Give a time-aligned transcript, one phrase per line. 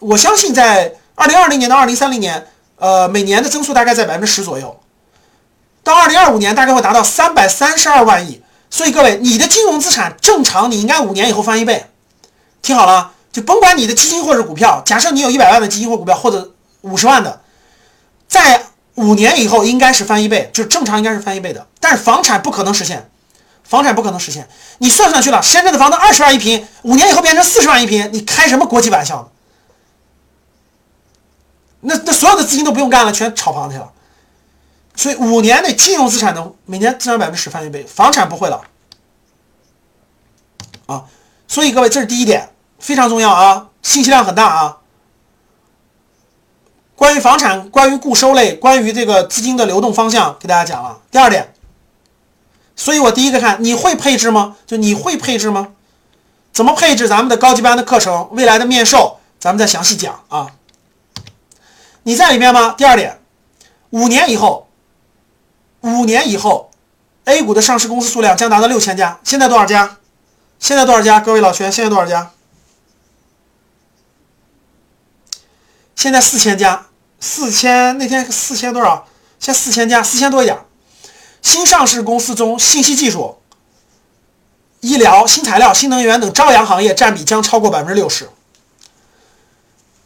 [0.00, 4.80] 我相信在二零二零年到二零三零年，呃，每年的增速大概在百分之十左右。
[5.82, 8.42] 到二零二五年大概会达到三百三十二万亿。
[8.70, 11.86] 所以各位，你的金融资产正常你应该五年以后翻一倍。
[12.60, 16.52] 听好了，就甭管你的基金或者股票，假设你有一百万的基金或股票，或者
[16.82, 17.40] 五十万的，
[18.28, 21.66] 在五年以后应该是翻一倍，就正常应该是翻一倍的。
[21.80, 23.08] 但是房产不可能实现，
[23.64, 24.46] 房产不可能实现。
[24.78, 29.30] 你算上去了，深圳的房子二十万一平，五年以后变成四十万一平，你开什么国际玩笑？
[29.30, 29.37] 那那
[32.18, 33.92] 所有的资金都不用干了，全炒房去了。
[34.96, 38.60] 所以五年内金融资产能每年增长百分之十翻一倍，房产不会了
[40.86, 41.04] 啊！
[41.46, 42.50] 所以各位，这是第一点，
[42.80, 44.78] 非常重要啊，信息量很大啊。
[46.96, 50.98] 关于房产、关于固收类、关于这个资金的流动方向，给大家讲了。
[51.12, 51.54] 第二点，
[52.74, 54.56] 所以我第一个看你会配置吗？
[54.66, 55.68] 就你会配置吗？
[56.52, 57.06] 怎么配置？
[57.06, 60.48] 咱们的高级班的课程，未来的面授，咱们再详细讲啊。
[62.08, 62.74] 你在里面吗？
[62.74, 63.20] 第二点，
[63.90, 64.66] 五年以后。
[65.82, 66.70] 五年以后
[67.26, 69.20] ，A 股的上市公司数量将达到六千家。
[69.22, 69.98] 现在多少家？
[70.58, 71.20] 现在多少家？
[71.20, 72.30] 各位老学，现在多少家？
[75.94, 76.86] 现在四千家，
[77.20, 79.06] 四千那天四千多少？
[79.38, 80.58] 现在四千家，四千多一点。
[81.42, 83.36] 新上市公司中，信息技术、
[84.80, 88.30] 医疗、新材料、新能源等朝阳行业占比将超过百分之六十。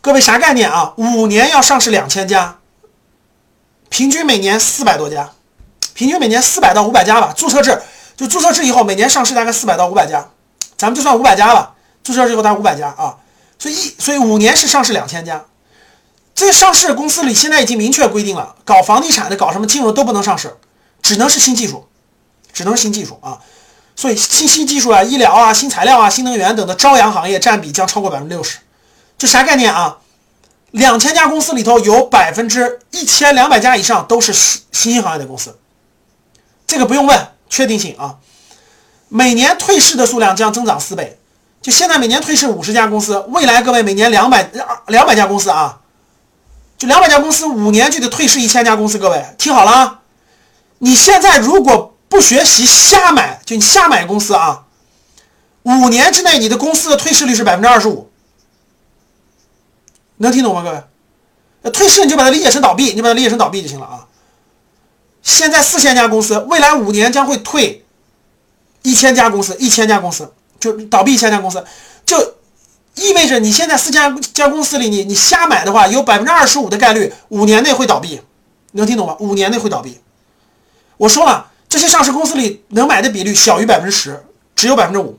[0.02, 0.94] 各位啥概念啊？
[0.96, 2.58] 五年要上市两千家，
[3.88, 5.30] 平均每年四百多家。
[5.94, 7.80] 平均每年四百到五百家吧，注册制
[8.16, 10.28] 就注册制以后每年上市大概四百到五百家，
[10.76, 11.74] 咱们就算五百家吧。
[12.02, 13.16] 注册制以后大概五百家啊，
[13.60, 15.44] 所以一所以五年是上市两千家。
[16.34, 20.56] 这上市公司里现在已经明确规定了，搞房地产的、搞什么金融都不能上市，
[21.00, 21.86] 只能是新技术，
[22.52, 23.38] 只能是新技术啊。
[23.94, 28.58] 所以新新技术啊、医疗啊、新材料啊、新能源等的朝阳行业占比将超过百分之六十。
[29.22, 29.98] 这啥概念啊？
[30.72, 35.56] 两千家公司里头有百分之一千两百家以上都是新新兴行业的公司。
[36.66, 38.16] 这个不用问，确定性啊！
[39.08, 41.20] 每年退市的数量将增长四倍，
[41.60, 44.50] 就现在每年退市五十家公司，未来各位每年两百
[44.88, 45.78] 两百家公司啊，
[46.76, 50.00] 就两百家公司五年就得退市一千家公司，各位听好了啊！
[50.78, 54.64] 你现在如果不学习瞎买，就你瞎买公司啊，
[55.62, 58.10] 五年之内你的公司的退市率是百分之二十五，
[60.22, 61.70] 能听懂吗，各位？
[61.72, 64.06] 退市你就把它理解成倒闭，你把它理解成倒闭就行了啊！
[65.20, 67.84] 现在四千家公司，未来五年将会退
[68.82, 71.64] 一千家公司，一千家公司就倒闭一千家公司，
[72.06, 72.34] 就
[72.94, 78.20] 意味着你现在四千家公司里，你你瞎买的话，有百分之二十五的概率五年内会倒闭，
[78.72, 79.16] 能听懂吗？
[79.18, 80.00] 五年内会倒闭。
[80.98, 85.18] 我说了，这些上市公司里能买的比率小于百分之十，只有百分之五，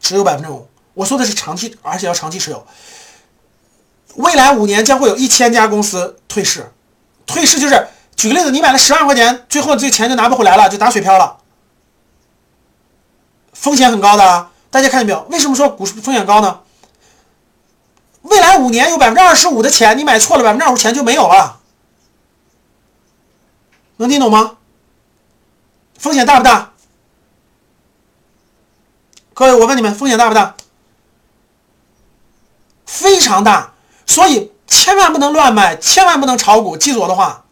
[0.00, 0.66] 只有百分之五。
[0.94, 2.66] 我说的是长期，而且要长期持有。
[4.16, 6.70] 未来五年将会有一千家公司退市，
[7.26, 7.88] 退市就是。
[8.16, 11.36] 举个例子，你买了十万块钱，最后这钱就拿不回来了，就打水漂了，
[13.52, 14.48] 风险很高的。
[14.70, 15.20] 大家看见没有？
[15.30, 16.60] 为什么说股市风险高呢？
[18.22, 21.60] 未来五年有百分之二十五的钱，你买错了，百分之二十五钱就没有了，
[23.98, 24.56] 能听懂吗？
[25.98, 26.72] 风险大不大？
[29.34, 30.56] 各位，我问你们，风险大不大？
[32.86, 33.74] 非常大，
[34.06, 36.76] 所以千万不能乱买，千万不能炒股。
[36.76, 37.42] 记住我的话。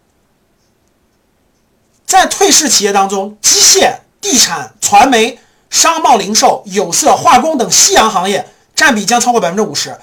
[2.06, 9.98] 在退市企业当中，机械、地产、传媒、商贸零售、有色、化工等夕阳行业占比将超过百分之五十。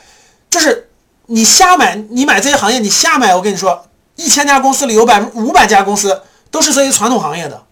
[0.50, 0.90] 就是
[1.28, 3.34] 你瞎买，你买这些行业，你瞎买。
[3.34, 3.86] 我跟你说，
[4.16, 7.64] 一千家公司里有百分五百家公司都是这些传统行业的。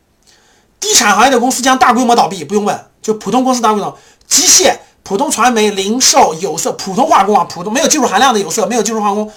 [0.79, 3.97] 地产行业的公司将大规模倒闭，不用问，就普通公司大规模。
[4.28, 4.78] 机械、
[5.09, 9.27] 普通传媒、零售、有色、普通化工啊，普通没有技术含量的有色，没有技术化工，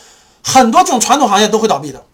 [0.45, 2.05] 很多这种传统行业都会倒闭的。